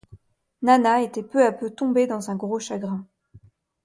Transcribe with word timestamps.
Nana 0.63 1.03
était 1.03 1.21
peu 1.21 1.45
à 1.45 1.51
peu 1.51 1.69
tombée 1.69 2.07
dans 2.07 2.31
un 2.31 2.35
gros 2.35 2.57
chagrin. 2.57 3.05